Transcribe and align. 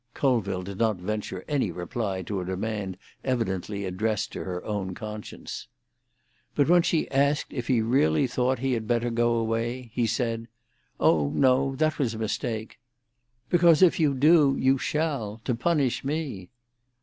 Colville 0.15 0.63
did 0.63 0.79
not 0.79 0.97
venture 0.97 1.45
any 1.47 1.69
reply 1.69 2.23
to 2.23 2.41
a 2.41 2.45
demand 2.45 2.97
evidently 3.23 3.85
addressed 3.85 4.31
to 4.31 4.43
her 4.45 4.65
own 4.65 4.95
conscience. 4.95 5.67
But 6.55 6.67
when 6.67 6.81
she 6.81 7.07
asked 7.11 7.53
if 7.53 7.67
he 7.67 7.83
really 7.83 8.25
thought 8.25 8.57
he 8.57 8.73
had 8.73 8.87
better 8.87 9.11
go 9.11 9.35
away, 9.35 9.91
he 9.93 10.07
said, 10.07 10.47
"Oh 10.99 11.29
no; 11.29 11.75
that 11.75 11.99
was 11.99 12.15
a 12.15 12.17
mistake." 12.17 12.79
"Because, 13.47 13.83
if 13.83 13.99
you 13.99 14.15
do, 14.15 14.57
you 14.59 14.79
shall—to 14.79 15.53
punish 15.53 16.03
me." 16.03 16.49